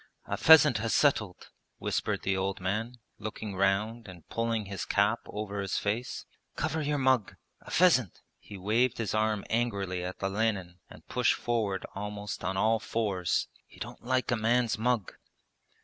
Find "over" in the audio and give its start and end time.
5.27-5.61